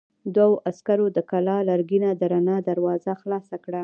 [0.35, 3.79] دوو عسکرو د کلا لرګينه درنه دروازه خلاصه کړه.